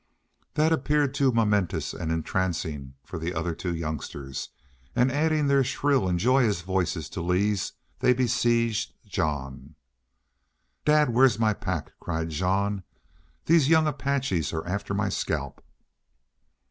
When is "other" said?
3.35-3.53